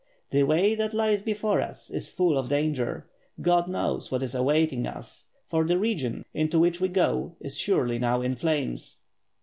[0.31, 3.07] The way that lies before us is full of danger,
[3.39, 7.99] God knows what is awaiting us> for the region into which we go is surely
[7.99, 9.01] now in flames."